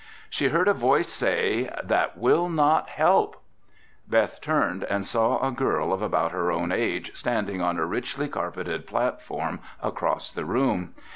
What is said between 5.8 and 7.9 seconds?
of about her own age standing on a